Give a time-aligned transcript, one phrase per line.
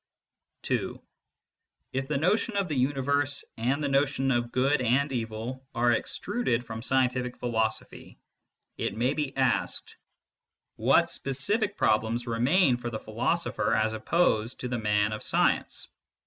[0.67, 1.05] no MYSTICISM AND LOGIC
[1.93, 5.91] II If the notion of the universe and the notion of good and evil are
[5.91, 8.17] extruded from scientific philosophy,
[8.77, 9.97] it may be asked
[10.75, 15.89] what specific problems remain for the philos opher as opposed to the man of science